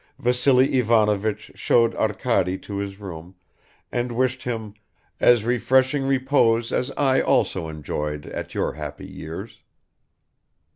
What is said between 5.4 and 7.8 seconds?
refreshing repose as I also